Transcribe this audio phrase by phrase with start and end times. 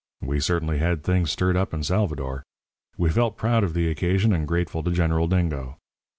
[0.21, 2.41] We certainly had things stirred up in Salvador.
[2.97, 5.77] We felt proud of the occasion and grateful to General Dingo.